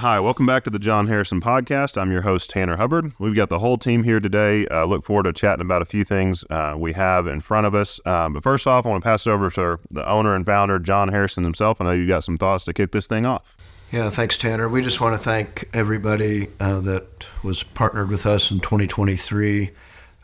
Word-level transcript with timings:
Hi, 0.00 0.18
welcome 0.18 0.46
back 0.46 0.64
to 0.64 0.70
the 0.70 0.78
Jon 0.78 1.08
Harrison 1.08 1.42
Podcast. 1.42 2.00
I'm 2.00 2.10
your 2.10 2.22
host, 2.22 2.48
Tanner 2.48 2.76
Hubbard. 2.76 3.12
We've 3.18 3.36
got 3.36 3.50
the 3.50 3.58
whole 3.58 3.76
team 3.76 4.02
here 4.02 4.18
today. 4.18 4.66
Uh, 4.68 4.86
look 4.86 5.04
forward 5.04 5.24
to 5.24 5.32
chatting 5.34 5.60
about 5.60 5.82
a 5.82 5.84
few 5.84 6.04
things 6.04 6.42
uh, 6.48 6.74
we 6.74 6.94
have 6.94 7.26
in 7.26 7.40
front 7.40 7.66
of 7.66 7.74
us. 7.74 8.00
Um, 8.06 8.32
but 8.32 8.42
first 8.42 8.66
off, 8.66 8.86
I 8.86 8.88
want 8.88 9.02
to 9.02 9.06
pass 9.06 9.26
it 9.26 9.30
over 9.30 9.50
to 9.50 9.78
the 9.90 10.08
owner 10.08 10.34
and 10.34 10.46
founder, 10.46 10.78
Jon 10.78 11.08
Harrison 11.08 11.44
himself. 11.44 11.82
I 11.82 11.84
know 11.84 11.90
you 11.90 12.08
got 12.08 12.24
some 12.24 12.38
thoughts 12.38 12.64
to 12.64 12.72
kick 12.72 12.92
this 12.92 13.06
thing 13.06 13.26
off. 13.26 13.58
Yeah, 13.92 14.08
thanks, 14.08 14.38
Tanner. 14.38 14.70
We 14.70 14.80
just 14.80 15.02
want 15.02 15.16
to 15.16 15.22
thank 15.22 15.68
everybody 15.74 16.48
uh, 16.58 16.80
that 16.80 17.26
was 17.42 17.62
partnered 17.62 18.08
with 18.08 18.24
us 18.24 18.50
in 18.50 18.60
2023. 18.60 19.70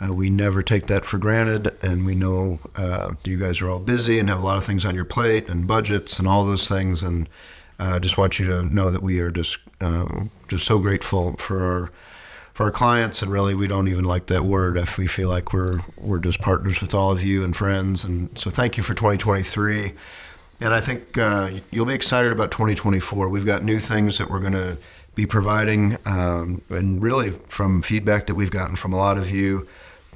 Uh, 0.00 0.14
we 0.14 0.30
never 0.30 0.62
take 0.62 0.86
that 0.86 1.04
for 1.04 1.18
granted, 1.18 1.76
and 1.82 2.06
we 2.06 2.14
know 2.14 2.60
uh, 2.76 3.12
you 3.24 3.36
guys 3.36 3.60
are 3.60 3.68
all 3.68 3.80
busy 3.80 4.18
and 4.18 4.30
have 4.30 4.40
a 4.40 4.42
lot 4.42 4.56
of 4.56 4.64
things 4.64 4.86
on 4.86 4.94
your 4.94 5.04
plate 5.04 5.50
and 5.50 5.68
budgets 5.68 6.18
and 6.18 6.26
all 6.26 6.46
those 6.46 6.66
things. 6.66 7.02
And 7.02 7.28
I 7.78 7.96
uh, 7.96 8.00
just 8.00 8.16
want 8.16 8.38
you 8.38 8.46
to 8.46 8.62
know 8.74 8.90
that 8.90 9.02
we 9.02 9.20
are 9.20 9.30
just 9.30 9.58
um, 9.80 10.30
just 10.48 10.64
so 10.64 10.78
grateful 10.78 11.36
for 11.36 11.62
our 11.62 11.90
for 12.54 12.64
our 12.64 12.70
clients, 12.70 13.20
and 13.20 13.30
really 13.30 13.54
we 13.54 13.66
don't 13.66 13.88
even 13.88 14.04
like 14.04 14.26
that 14.26 14.44
word 14.44 14.78
if 14.78 14.96
we 14.96 15.06
feel 15.06 15.28
like 15.28 15.52
we're 15.52 15.80
we're 15.98 16.18
just 16.18 16.40
partners 16.40 16.80
with 16.80 16.94
all 16.94 17.12
of 17.12 17.22
you 17.22 17.44
and 17.44 17.54
friends. 17.54 18.04
And 18.04 18.36
so 18.38 18.48
thank 18.50 18.78
you 18.78 18.82
for 18.82 18.94
2023. 18.94 19.92
And 20.60 20.72
I 20.72 20.80
think 20.80 21.18
uh, 21.18 21.50
you'll 21.70 21.84
be 21.84 21.92
excited 21.92 22.32
about 22.32 22.50
2024. 22.50 23.28
We've 23.28 23.44
got 23.44 23.62
new 23.62 23.78
things 23.78 24.16
that 24.16 24.30
we're 24.30 24.40
going 24.40 24.54
to 24.54 24.78
be 25.14 25.26
providing, 25.26 25.98
um, 26.06 26.62
and 26.70 27.02
really 27.02 27.30
from 27.30 27.82
feedback 27.82 28.26
that 28.26 28.36
we've 28.36 28.50
gotten 28.50 28.76
from 28.76 28.94
a 28.94 28.96
lot 28.96 29.18
of 29.18 29.28
you, 29.28 29.68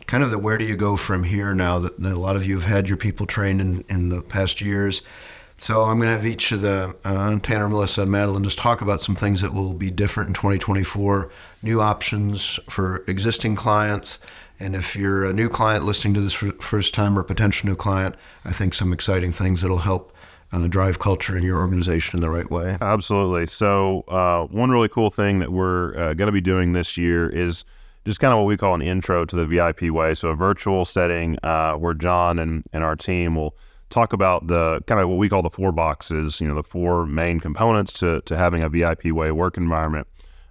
kind 0.06 0.24
of 0.24 0.30
the 0.30 0.39
where 0.39 0.56
do 0.56 0.64
you 0.64 0.77
go 0.77 0.97
from 0.97 1.24
here 1.24 1.55
now 1.55 1.78
that, 1.78 1.98
that 1.98 2.12
a 2.12 2.19
lot 2.19 2.36
of 2.36 2.47
you 2.47 2.55
have 2.55 2.64
had 2.64 2.89
your 2.89 2.97
people 2.97 3.27
trained 3.27 3.61
in, 3.61 3.84
in 3.91 4.08
the 4.08 4.22
past 4.22 4.62
years 4.62 5.02
so 5.61 5.83
I'm 5.83 5.98
going 5.98 6.08
to 6.08 6.16
have 6.16 6.27
each 6.27 6.53
of 6.53 6.62
the 6.62 6.97
uh, 7.05 7.39
Tanner, 7.41 7.69
Melissa, 7.69 8.03
and 8.03 8.11
Madeline 8.11 8.42
just 8.44 8.56
talk 8.56 8.80
about 8.80 9.03
some 9.03 9.14
things 9.14 9.42
that 9.42 9.53
will 9.53 9.75
be 9.75 9.91
different 9.91 10.28
in 10.28 10.34
2024, 10.34 11.30
new 11.62 11.83
options 11.83 12.58
for 12.70 13.05
existing 13.06 13.56
clients. 13.56 14.20
And 14.58 14.75
if 14.75 14.97
you're 14.97 15.27
a 15.27 15.34
new 15.34 15.50
client 15.50 15.84
listening 15.84 16.14
to 16.14 16.20
this 16.22 16.33
for 16.33 16.52
first 16.62 16.94
time 16.94 17.19
or 17.19 17.22
potential 17.22 17.69
new 17.69 17.77
client, 17.77 18.14
I 18.47 18.52
think 18.52 18.72
some 18.72 18.91
exciting 18.91 19.33
things 19.33 19.61
that'll 19.61 19.78
help 19.78 20.17
uh, 20.50 20.67
drive 20.67 20.98
culture 20.98 21.36
in 21.36 21.44
your 21.44 21.58
organization 21.58 22.17
in 22.17 22.22
the 22.22 22.30
right 22.30 22.50
way. 22.50 22.78
Absolutely. 22.80 23.47
So 23.47 24.05
uh, 24.08 24.47
one 24.47 24.70
really 24.70 24.89
cool 24.89 25.11
thing 25.11 25.41
that 25.41 25.52
we're 25.52 25.95
uh, 25.95 26.14
going 26.14 26.27
to 26.27 26.33
be 26.33 26.41
doing 26.41 26.72
this 26.72 26.97
year 26.97 27.28
is 27.28 27.67
just 28.06 28.19
kind 28.19 28.33
of 28.33 28.39
what 28.39 28.47
we 28.47 28.56
call 28.56 28.74
an 28.74 28.83
intro 28.83 29.27
to 29.27 29.36
the 29.36 29.47
VIP 29.47 29.91
way. 29.91 30.14
So 30.14 30.30
a 30.30 30.34
virtual 30.34 30.86
setting 30.86 31.36
uh, 31.42 31.74
where 31.74 31.92
Jon 31.92 32.39
and, 32.39 32.64
and 32.72 32.83
our 32.83 32.97
team 32.97 33.34
will– 33.34 33.55
talk 33.91 34.12
about 34.12 34.46
the 34.46 34.80
kind 34.86 35.00
of 35.00 35.08
what 35.08 35.19
we 35.19 35.28
call 35.28 35.42
the 35.42 35.50
four 35.50 35.72
boxes, 35.72 36.41
you 36.41 36.48
know, 36.48 36.55
the 36.55 36.62
four 36.62 37.06
main 37.06 37.41
components 37.41 37.92
to, 37.94 38.22
to 38.22 38.36
having 38.36 38.62
a 38.62 38.69
VIP 38.69 39.06
way 39.06 39.30
work 39.30 39.56
environment. 39.56 40.06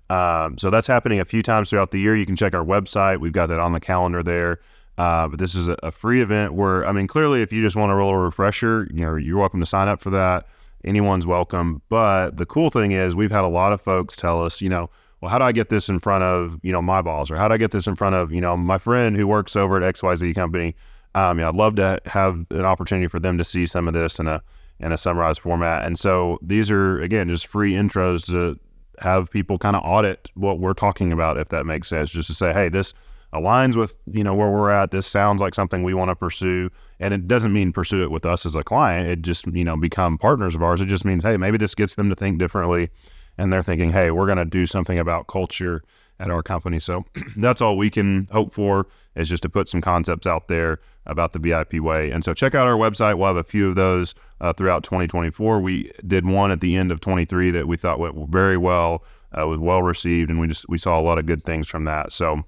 Um, 0.09 0.57
so 0.57 0.69
that's 0.69 0.87
happening 0.87 1.19
a 1.19 1.25
few 1.25 1.41
times 1.41 1.69
throughout 1.69 1.91
the 1.91 1.99
year. 1.99 2.15
You 2.15 2.25
can 2.25 2.35
check 2.35 2.53
our 2.53 2.63
website. 2.63 3.19
We've 3.19 3.31
got 3.31 3.47
that 3.47 3.59
on 3.59 3.73
the 3.73 3.79
calendar 3.79 4.23
there. 4.23 4.59
Uh, 4.97 5.29
but 5.29 5.39
this 5.39 5.55
is 5.55 5.69
a, 5.69 5.77
a, 5.81 5.91
free 5.91 6.21
event 6.21 6.53
where, 6.53 6.85
I 6.85 6.91
mean, 6.91 7.07
clearly, 7.07 7.41
if 7.41 7.53
you 7.53 7.61
just 7.61 7.77
want 7.77 7.89
a 7.89 7.95
real 7.95 8.13
refresher, 8.15 8.85
you 8.93 9.05
know, 9.05 9.15
you're 9.15 9.37
welcome 9.37 9.61
to 9.61 9.65
sign 9.65 9.87
up 9.87 10.01
for 10.01 10.09
that. 10.09 10.45
Anyone's 10.83 11.25
welcome. 11.25 11.81
But 11.87 12.35
the 12.35 12.45
cool 12.45 12.69
thing 12.69 12.91
is, 12.91 13.15
we've 13.15 13.31
had 13.31 13.45
a 13.45 13.47
lot 13.47 13.71
of 13.71 13.79
folks 13.79 14.17
tell 14.17 14.43
us, 14.43 14.61
you 14.61 14.67
know, 14.67 14.89
well, 15.21 15.31
how 15.31 15.37
do 15.37 15.45
I 15.45 15.53
get 15.53 15.69
this 15.69 15.87
in 15.87 15.99
front 15.99 16.25
of, 16.25 16.59
you 16.63 16.73
know, 16.73 16.81
my 16.81 17.01
boss 17.01 17.31
or 17.31 17.37
how 17.37 17.47
do 17.47 17.53
I 17.53 17.57
get 17.57 17.71
this 17.71 17.87
in 17.87 17.95
front 17.95 18.15
of, 18.15 18.33
you 18.33 18.41
know, 18.41 18.57
my 18.57 18.77
friend 18.77 19.15
who 19.15 19.25
works 19.25 19.55
over 19.55 19.81
at 19.81 19.95
XYZ 19.95 20.35
company? 20.35 20.75
Um, 21.15 21.39
yeah, 21.39 21.49
I'd 21.49 21.55
love 21.55 21.75
to 21.75 21.99
have 22.05 22.45
an 22.51 22.65
opportunity 22.65 23.07
for 23.07 23.19
them 23.19 23.37
to 23.37 23.43
see 23.43 23.65
some 23.65 23.87
of 23.87 23.93
this 23.93 24.19
in 24.19 24.27
a 24.27 24.41
in 24.79 24.91
a 24.91 24.97
summarized 24.97 25.41
format. 25.41 25.85
And 25.85 25.99
so 25.99 26.39
these 26.41 26.71
are 26.71 26.99
again 27.01 27.29
just 27.29 27.47
free 27.47 27.73
intros 27.73 28.25
to 28.27 28.59
have 28.99 29.31
people 29.31 29.57
kind 29.57 29.75
of 29.75 29.81
audit 29.83 30.29
what 30.35 30.59
we're 30.59 30.73
talking 30.73 31.11
about, 31.11 31.37
if 31.37 31.49
that 31.49 31.65
makes 31.65 31.87
sense. 31.87 32.11
Just 32.11 32.27
to 32.27 32.33
say, 32.33 32.53
hey, 32.53 32.69
this 32.69 32.93
aligns 33.33 33.75
with 33.75 33.97
you 34.05 34.23
know 34.23 34.33
where 34.33 34.49
we're 34.49 34.69
at. 34.69 34.91
This 34.91 35.07
sounds 35.07 35.41
like 35.41 35.55
something 35.55 35.83
we 35.83 35.93
want 35.93 36.09
to 36.09 36.15
pursue, 36.15 36.69
and 36.99 37.13
it 37.13 37.27
doesn't 37.27 37.53
mean 37.53 37.71
pursue 37.71 38.03
it 38.03 38.11
with 38.11 38.25
us 38.25 38.45
as 38.45 38.55
a 38.55 38.63
client. 38.63 39.09
It 39.09 39.21
just 39.21 39.47
you 39.47 39.63
know 39.63 39.77
become 39.77 40.17
partners 40.17 40.55
of 40.55 40.63
ours. 40.63 40.81
It 40.81 40.87
just 40.87 41.05
means 41.05 41.23
hey, 41.23 41.37
maybe 41.37 41.57
this 41.57 41.75
gets 41.75 41.95
them 41.95 42.09
to 42.09 42.15
think 42.15 42.39
differently, 42.39 42.89
and 43.37 43.51
they're 43.51 43.63
thinking, 43.63 43.91
hey, 43.91 44.11
we're 44.11 44.25
going 44.25 44.37
to 44.37 44.45
do 44.45 44.65
something 44.65 44.99
about 44.99 45.27
culture 45.27 45.83
at 46.19 46.29
our 46.29 46.43
company. 46.43 46.79
So 46.79 47.05
that's 47.37 47.61
all 47.61 47.77
we 47.77 47.89
can 47.89 48.27
hope 48.31 48.51
for 48.51 48.87
is 49.15 49.29
just 49.29 49.43
to 49.43 49.49
put 49.49 49.69
some 49.69 49.81
concepts 49.81 50.27
out 50.27 50.47
there 50.47 50.79
about 51.05 51.31
the 51.31 51.39
VIP 51.39 51.75
way. 51.75 52.11
And 52.11 52.23
so 52.23 52.33
check 52.33 52.53
out 52.53 52.67
our 52.67 52.75
website. 52.75 53.17
We'll 53.17 53.27
have 53.27 53.37
a 53.37 53.43
few 53.43 53.69
of 53.69 53.75
those 53.75 54.13
uh, 54.41 54.53
throughout 54.53 54.83
2024. 54.83 55.59
We 55.59 55.91
did 56.05 56.25
one 56.25 56.51
at 56.51 56.61
the 56.61 56.75
end 56.75 56.91
of 56.91 56.99
23 56.99 57.51
that 57.51 57.67
we 57.67 57.77
thought 57.77 57.99
went 57.99 58.29
very 58.29 58.57
well, 58.57 59.03
uh, 59.37 59.47
was 59.47 59.59
well 59.59 59.81
received, 59.81 60.29
and 60.29 60.39
we 60.39 60.47
just 60.47 60.67
we 60.69 60.77
saw 60.77 60.99
a 60.99 61.01
lot 61.01 61.17
of 61.17 61.25
good 61.25 61.43
things 61.43 61.67
from 61.67 61.85
that. 61.85 62.11
So 62.11 62.43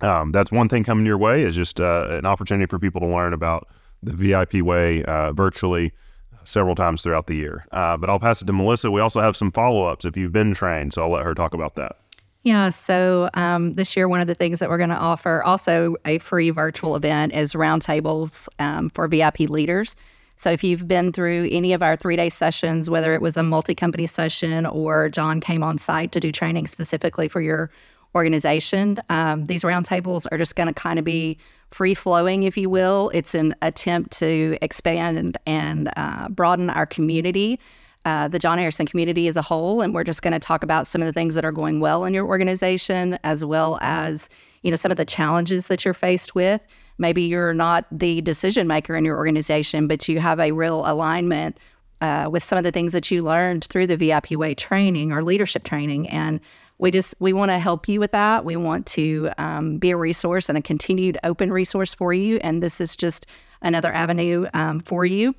um, 0.00 0.32
that's 0.32 0.50
one 0.50 0.68
thing 0.68 0.84
coming 0.84 1.06
your 1.06 1.18
way 1.18 1.42
is 1.42 1.54
just 1.54 1.80
uh, 1.80 2.08
an 2.10 2.26
opportunity 2.26 2.68
for 2.68 2.78
people 2.78 3.00
to 3.00 3.06
learn 3.06 3.32
about 3.32 3.68
the 4.02 4.12
VIP 4.12 4.54
way 4.54 5.02
uh, 5.04 5.32
virtually 5.32 5.92
several 6.44 6.74
times 6.74 7.02
throughout 7.02 7.26
the 7.26 7.34
year. 7.34 7.64
Uh, 7.72 7.96
but 7.96 8.10
I'll 8.10 8.20
pass 8.20 8.42
it 8.42 8.46
to 8.46 8.52
Melissa. 8.52 8.90
We 8.90 9.00
also 9.00 9.20
have 9.20 9.36
some 9.36 9.50
follow 9.50 9.84
ups 9.84 10.04
if 10.04 10.16
you've 10.16 10.32
been 10.32 10.54
trained, 10.54 10.92
so 10.94 11.02
I'll 11.02 11.10
let 11.10 11.24
her 11.24 11.34
talk 11.34 11.54
about 11.54 11.74
that. 11.76 11.96
Yeah. 12.44 12.68
So 12.68 13.30
um, 13.32 13.72
this 13.72 13.96
year, 13.96 14.06
one 14.06 14.20
of 14.20 14.26
the 14.26 14.34
things 14.34 14.58
that 14.58 14.68
we're 14.68 14.76
going 14.76 14.90
to 14.90 14.96
offer, 14.96 15.42
also 15.42 15.96
a 16.04 16.18
free 16.18 16.50
virtual 16.50 16.94
event, 16.94 17.32
is 17.32 17.54
roundtables 17.54 18.48
um, 18.58 18.90
for 18.90 19.08
VIP 19.08 19.40
leaders. 19.40 19.96
So 20.36 20.50
if 20.50 20.62
you've 20.62 20.86
been 20.86 21.10
through 21.10 21.48
any 21.50 21.72
of 21.72 21.82
our 21.82 21.96
three 21.96 22.16
day 22.16 22.28
sessions, 22.28 22.90
whether 22.90 23.14
it 23.14 23.22
was 23.22 23.38
a 23.38 23.42
multi 23.42 23.74
company 23.74 24.06
session 24.06 24.66
or 24.66 25.08
Jon 25.08 25.40
came 25.40 25.62
on 25.62 25.78
site 25.78 26.12
to 26.12 26.20
do 26.20 26.30
training 26.30 26.66
specifically 26.66 27.28
for 27.28 27.40
your 27.40 27.70
organization, 28.14 28.98
um, 29.08 29.46
these 29.46 29.62
roundtables 29.62 30.26
are 30.30 30.36
just 30.36 30.54
going 30.54 30.66
to 30.66 30.74
kind 30.74 30.98
of 30.98 31.04
be 31.04 31.38
free 31.70 31.94
flowing, 31.94 32.42
if 32.42 32.58
you 32.58 32.68
will. 32.68 33.10
It's 33.14 33.34
an 33.34 33.54
attempt 33.62 34.10
to 34.18 34.58
expand 34.60 35.38
and, 35.46 35.90
uh, 35.96 36.28
broaden 36.28 36.68
our 36.68 36.84
community 36.84 37.58
uh, 38.04 38.28
the 38.28 38.38
Jon 38.38 38.58
Harrison 38.58 38.86
community 38.86 39.28
as 39.28 39.36
a 39.36 39.42
whole. 39.42 39.80
And 39.80 39.94
we're 39.94 40.04
just 40.04 40.22
going 40.22 40.32
to 40.32 40.38
talk 40.38 40.62
about 40.62 40.86
some 40.86 41.00
of 41.02 41.06
the 41.06 41.12
things 41.12 41.34
that 41.34 41.44
are 41.44 41.52
going 41.52 41.80
well 41.80 42.04
in 42.04 42.14
your 42.14 42.26
organization, 42.26 43.18
as 43.24 43.44
well 43.44 43.78
as 43.80 44.28
you 44.62 44.70
know 44.70 44.76
some 44.76 44.90
of 44.90 44.96
the 44.96 45.04
challenges 45.04 45.66
that 45.68 45.84
you're 45.84 45.94
faced 45.94 46.34
with. 46.34 46.60
Maybe 46.98 47.22
you're 47.22 47.54
not 47.54 47.86
the 47.90 48.20
decision 48.20 48.66
maker 48.66 48.94
in 48.94 49.04
your 49.04 49.16
organization, 49.16 49.88
but 49.88 50.08
you 50.08 50.20
have 50.20 50.38
a 50.38 50.52
real 50.52 50.86
alignment 50.86 51.58
uh, 52.00 52.28
with 52.30 52.42
some 52.42 52.56
of 52.56 52.64
the 52.64 52.70
things 52.70 52.92
that 52.92 53.10
you 53.10 53.22
learned 53.22 53.64
through 53.64 53.86
the 53.86 53.96
VIP 53.96 54.32
Way 54.32 54.54
training 54.54 55.10
or 55.10 55.22
leadership 55.22 55.64
training, 55.64 56.08
and 56.08 56.40
we 56.78 56.90
just 56.90 57.14
we 57.20 57.32
want 57.32 57.50
to 57.50 57.58
help 57.58 57.88
you 57.88 58.00
with 58.00 58.12
that. 58.12 58.44
We 58.44 58.56
want 58.56 58.86
to 58.88 59.30
um, 59.38 59.78
be 59.78 59.90
a 59.90 59.96
resource 59.96 60.48
and 60.48 60.58
a 60.58 60.62
continued 60.62 61.18
open 61.24 61.52
resource 61.52 61.94
for 61.94 62.12
you, 62.12 62.38
and 62.42 62.62
this 62.62 62.80
is 62.80 62.96
just 62.96 63.26
another 63.62 63.92
avenue 63.92 64.46
um, 64.52 64.80
for 64.80 65.06
you. 65.06 65.34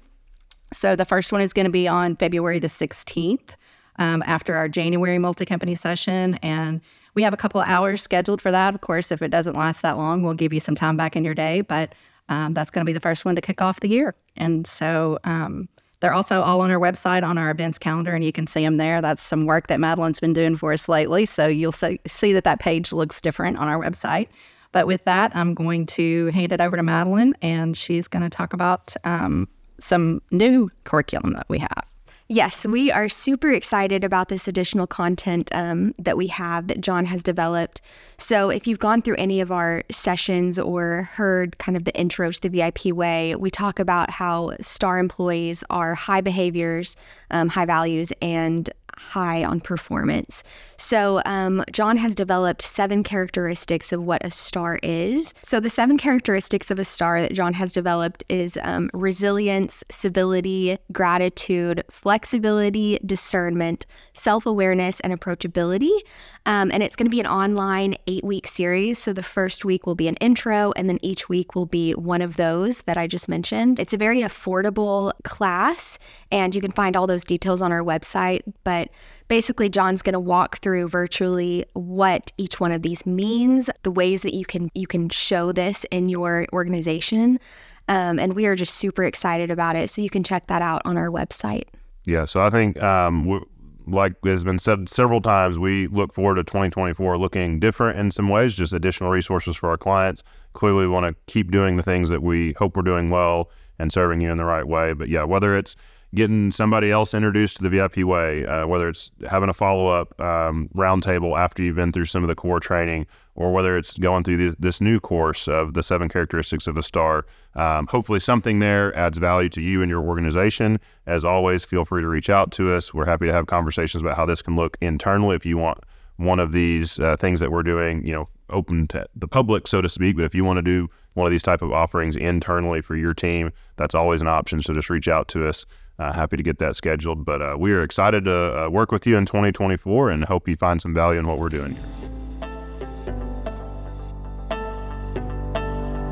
So 0.76 0.96
the 0.96 1.06
first 1.06 1.32
one 1.32 1.42
is 1.42 1.54
going 1.54 1.66
to 1.66 1.72
be 1.72 1.88
on 1.88 2.16
February 2.16 2.60
the 2.60 2.68
16th 2.68 3.56
um, 3.98 4.24
after 4.26 4.56
our 4.56 4.68
January 4.68 5.18
multi 5.18 5.46
company 5.46 5.76
session. 5.76 6.36
And 6.36 6.82
we 7.14 7.24
have 7.24 7.34
a 7.34 7.38
couple 7.38 7.62
hours 7.62 8.02
scheduled 8.02 8.42
for 8.42 8.52
that. 8.52 8.76
Of 8.76 8.82
course, 8.82 9.12
if 9.12 9.22
it 9.22 9.30
doesn't 9.30 9.56
last 9.56 9.82
that 9.82 9.98
long, 9.98 10.22
we'll 10.22 10.34
give 10.34 10.54
you 10.54 10.60
some 10.60 10.76
time 10.76 10.98
back 10.98 11.16
in 11.16 11.24
your 11.24 11.34
day. 11.34 11.62
But 11.62 11.94
um, 12.28 12.54
that's 12.54 12.72
going 12.72 12.86
to 12.86 12.90
be 12.90 12.94
the 12.94 13.00
first 13.00 13.24
one 13.24 13.36
to 13.36 13.42
kick 13.42 13.62
off 13.62 13.80
the 13.80 13.88
year. 13.88 14.16
And 14.36 14.68
so 14.68 15.18
um, 15.24 15.70
they're 16.00 16.14
also 16.14 16.42
all 16.42 16.62
on 16.62 16.72
our 16.72 16.80
website 16.80 17.24
on 17.24 17.38
our 17.38 17.50
events 17.52 17.78
calendar, 17.78 18.14
and 18.14 18.24
you 18.24 18.34
can 18.34 18.48
see 18.48 18.62
them 18.62 18.78
there. 18.78 19.02
That's 19.02 19.22
some 19.22 19.46
work 19.46 19.68
that 19.68 19.80
Madeline's 19.80 20.20
been 20.20 20.34
doing 20.34 20.56
for 20.56 20.74
us 20.74 20.90
lately. 20.90 21.26
So 21.26 21.48
you'll 21.48 21.72
see, 21.72 22.00
see 22.06 22.34
that 22.34 22.44
that 22.44 22.60
page 22.60 22.92
looks 22.92 23.22
different 23.22 23.58
on 23.58 23.68
our 23.68 23.82
website. 23.82 24.28
But 24.72 24.88
with 24.88 25.06
that, 25.06 25.34
I'm 25.36 25.54
going 25.54 25.86
to 25.88 26.28
hand 26.28 26.52
it 26.52 26.60
over 26.60 26.76
to 26.76 26.84
Madeline, 26.84 27.34
and 27.42 27.78
she's 27.78 28.10
going 28.10 28.24
to 28.24 28.30
talk 28.30 28.52
about 28.52 28.94
um, 29.06 29.48
some 29.86 30.22
new 30.32 30.70
curriculum 30.84 31.34
that 31.34 31.48
we 31.50 31.60
have. 31.60 31.86
Yes, 32.28 32.66
we 32.66 32.92
are 32.92 33.08
super 33.08 33.52
excited 33.52 34.04
about 34.04 34.30
this 34.30 34.48
additional 34.48 34.88
content 34.88 35.48
um, 35.54 35.94
that 36.00 36.18
we 36.18 36.26
have 36.28 36.66
that 36.70 36.82
Jon 36.82 37.06
has 37.06 37.22
developed. 37.22 37.82
So, 38.18 38.50
if 38.50 38.66
you've 38.66 38.80
gone 38.80 39.04
through 39.04 39.18
any 39.18 39.42
of 39.42 39.52
our 39.52 39.84
sessions 39.92 40.58
or 40.58 41.04
heard 41.14 41.60
kind 41.60 41.78
of 41.78 41.84
the 41.84 41.96
intro 41.96 42.32
to 42.32 42.42
the 42.42 42.50
VIP 42.50 42.86
way, 42.86 43.36
we 43.36 43.52
talk 43.52 43.78
about 43.78 44.10
how 44.10 44.56
star 44.60 44.98
employees 44.98 45.64
are 45.70 45.94
high 45.94 46.22
behaviors, 46.22 46.98
um, 47.30 47.48
high 47.48 47.66
values, 47.66 48.12
and 48.24 48.72
high 48.98 49.44
on 49.44 49.60
performance. 49.60 50.44
So, 50.78 51.22
um, 51.26 51.64
Jon 51.72 51.98
has 51.98 52.16
developed 52.16 52.62
seven 52.62 53.04
characteristics 53.04 53.92
of 53.92 54.04
what 54.04 54.26
a 54.26 54.32
star 54.32 54.80
is. 54.84 55.34
So, 55.42 55.60
the 55.60 55.70
seven 55.70 55.98
characteristics 55.98 56.72
of 56.72 56.80
a 56.80 56.86
star 56.86 57.22
that 57.22 57.34
Jon 57.34 57.54
has 57.54 57.74
developed 57.74 58.24
is 58.30 58.58
um, 58.62 58.90
resilience, 58.94 59.84
civility, 59.90 60.78
gratitude, 60.92 61.84
flexibility, 61.90 63.00
discernment, 63.06 63.86
self 64.14 64.46
awareness, 64.46 65.00
and 65.02 65.18
approachability. 65.18 65.98
Um, 66.46 66.72
and 66.72 66.84
it's 66.84 66.96
going 66.96 67.08
to 67.08 67.12
be 67.12 67.20
an 67.20 67.28
online 67.28 67.96
eight 68.08 68.24
week 68.24 68.48
series. 68.48 69.00
So, 69.00 69.14
the 69.14 69.24
first 69.24 69.66
week 69.66 69.86
will 69.86 69.96
be 69.96 70.08
an 70.08 70.16
intro, 70.18 70.74
and 70.76 70.90
then 70.90 71.00
each 71.02 71.30
week 71.30 71.56
will 71.56 71.66
be 71.66 71.94
one 71.94 72.22
of 72.22 72.36
those 72.36 72.82
that 72.84 72.98
I 72.98 73.08
just 73.08 73.30
mentioned. 73.30 73.80
It's 73.80 73.94
a 73.94 73.98
very 73.98 74.22
affordable 74.22 75.14
class, 75.24 75.98
and 76.32 76.54
you 76.54 76.62
can 76.62 76.72
find 76.72 76.96
all 76.96 77.08
those 77.08 77.24
details 77.24 77.62
on 77.62 77.72
our 77.72 77.82
website. 77.82 78.42
But 78.64 78.85
basically, 79.28 79.70
Jon's 79.70 80.02
going 80.02 80.14
to 80.14 80.20
walk 80.20 80.60
through 80.60 80.88
virtually 80.88 81.66
what 81.74 82.32
each 82.38 82.60
one 82.60 82.72
of 82.72 82.82
these 82.82 83.06
means, 83.06 83.70
the 83.84 83.92
ways 83.92 84.22
that 84.22 84.34
you 84.34 84.46
can 84.46 84.70
you 84.74 84.88
can 84.88 85.10
show 85.10 85.52
this 85.52 85.86
in 85.92 86.10
your 86.10 86.46
organization, 86.54 87.40
um, 87.88 88.20
and 88.20 88.34
we 88.34 88.46
are 88.46 88.56
just 88.56 88.76
super 88.76 89.04
excited 89.04 89.52
about 89.52 89.76
it. 89.76 89.90
So 89.90 90.02
you 90.02 90.10
can 90.10 90.24
check 90.24 90.48
that 90.48 90.62
out 90.62 90.82
on 90.86 90.98
our 90.98 91.10
website. 91.10 91.66
Yeah, 92.06 92.26
so 92.26 92.44
I 92.44 92.50
think 92.50 92.82
um, 92.82 93.44
like 93.88 94.14
has 94.26 94.44
been 94.44 94.60
said 94.60 94.90
several 94.90 95.22
times, 95.22 95.60
we 95.60 95.88
look 95.88 96.14
forward 96.14 96.36
to 96.36 96.44
2024 96.44 97.18
looking 97.18 97.60
different 97.60 98.00
in 98.00 98.12
some 98.12 98.30
ways, 98.30 98.56
just 98.56 98.74
additional 98.74 99.10
resources 99.10 99.56
for 99.56 99.70
our 99.70 99.78
clients. 99.78 100.24
Clearly, 100.54 100.82
we 100.82 100.88
want 100.88 101.06
to 101.06 101.16
keep 101.32 101.52
doing 101.52 101.78
the 101.78 101.84
things 101.84 102.10
that 102.10 102.22
we 102.22 102.54
hope 102.54 102.76
we're 102.76 102.84
doing 102.84 103.10
well 103.10 103.50
and 103.78 103.92
serving 103.92 104.22
you 104.22 104.32
in 104.32 104.38
the 104.38 104.46
right 104.46 104.68
way. 104.68 104.94
But 104.94 105.10
yeah, 105.10 105.24
whether 105.24 105.56
it's 105.56 105.76
getting 106.16 106.50
somebody 106.50 106.92
else 106.92 107.14
introduced 107.14 107.58
to 107.58 107.64
the 107.64 107.70
VIP 107.70 107.98
way, 107.98 108.46
uh, 108.46 108.66
whether 108.66 108.90
it's 108.90 109.12
having 109.30 109.50
a 109.50 109.54
follow 109.54 109.88
up 109.88 110.20
um, 110.20 110.70
roundtable 110.76 111.38
after 111.38 111.62
you've 111.62 111.76
been 111.76 111.92
through 111.92 112.06
some 112.06 112.24
of 112.24 112.28
the 112.28 112.36
core 112.36 112.60
training, 112.60 113.06
or 113.36 113.52
whether 113.52 113.78
it's 113.78 113.98
going 113.98 114.24
through 114.24 114.38
this, 114.38 114.56
this 114.58 114.82
new 114.82 115.00
course 115.00 115.48
of 115.48 115.74
the 115.74 115.84
seven 115.84 116.10
characteristics 116.10 116.68
of 116.68 116.78
a 116.78 116.82
star. 116.82 117.26
Um, 117.54 117.88
hopefully, 117.88 118.20
something 118.20 118.60
there 118.60 118.96
adds 118.98 119.18
value 119.18 119.50
to 119.50 119.62
you 119.62 119.82
and 119.82 119.90
your 119.90 120.02
organization. 120.02 120.80
As 121.06 121.24
always, 121.26 121.66
feel 121.66 121.86
free 121.86 122.02
to 122.02 122.08
reach 122.08 122.30
out 122.30 122.52
to 122.54 122.74
us. 122.74 122.94
We're 122.94 123.06
happy 123.06 123.26
to 123.28 123.34
have 123.34 123.48
conversations 123.48 124.02
about 124.02 124.16
how 124.16 124.26
this 124.26 124.42
can 124.42 124.56
look 124.56 124.78
internally 124.82 125.36
if 125.36 125.46
you 125.46 125.58
want 125.58 125.80
one 126.18 126.40
of 126.40 126.52
these 126.52 127.00
uh, 127.00 127.18
things 127.18 127.40
that 127.40 127.52
we're 127.52 127.64
doing, 127.64 128.06
you 128.06 128.14
know, 128.14 128.28
open 128.50 128.88
to 128.88 129.06
the 129.16 129.28
public, 129.28 129.68
so 129.68 129.82
to 129.82 129.90
speak. 129.90 130.16
But 130.16 130.26
if 130.26 130.36
you 130.36 130.46
want 130.46 130.58
to 130.58 130.62
do 130.62 130.90
one 131.14 131.26
of 131.26 131.32
these 131.32 131.44
type 131.44 131.62
of 131.62 131.72
offerings 131.72 132.16
internally 132.16 132.82
for 132.82 132.96
your 132.96 133.14
team, 133.14 133.52
that's 133.76 133.96
always 133.96 134.22
an 134.22 134.28
option. 134.28 134.62
So 134.62 134.74
just 134.74 134.90
reach 134.90 135.08
out 135.08 135.28
to 135.30 135.48
us. 135.48 135.66
Uh, 135.98 136.12
happy 136.12 136.38
to 136.38 136.44
get 136.44 136.60
that 136.60 136.76
scheduled. 136.76 137.26
But 137.26 137.42
uh, 137.42 137.56
we 137.58 137.72
are 137.74 137.84
excited 137.84 138.26
to 138.26 138.66
uh, 138.66 138.70
work 138.70 138.92
with 138.92 139.08
you 139.08 139.18
in 139.18 139.26
2024 139.26 140.10
and 140.10 140.26
hope 140.26 140.48
you 140.48 140.56
find 140.56 140.82
some 140.82 140.94
value 140.94 141.20
in 141.20 141.28
what 141.28 141.40
we're 141.40 141.50
doing 141.50 141.72
here. 141.72 141.84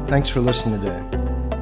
Thanks 0.07 0.29
for 0.29 0.41
listening 0.41 0.79
today. 0.79 1.03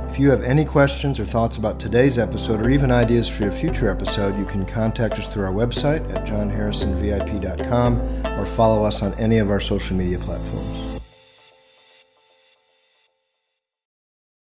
If 0.10 0.20
you 0.20 0.30
have 0.30 0.44
any 0.44 0.66
questions 0.66 1.22
or 1.22 1.26
thoughts 1.26 1.56
about 1.56 1.80
today's 1.80 2.18
episode 2.18 2.60
or 2.60 2.70
even 2.70 2.92
ideas 2.92 3.30
for 3.30 3.48
a 3.48 3.52
future 3.52 3.90
episode, 3.90 4.38
you 4.38 4.46
can 4.46 4.66
contact 4.66 5.18
us 5.18 5.30
through 5.30 5.46
our 5.46 5.54
website 5.54 6.04
at 6.14 6.28
jonharrisonvip.com 6.28 8.28
or 8.38 8.46
follow 8.46 8.84
us 8.84 9.02
on 9.02 9.14
any 9.14 9.38
of 9.38 9.50
our 9.50 9.62
social 9.62 9.96
media 9.96 10.20
platforms. 10.20 10.91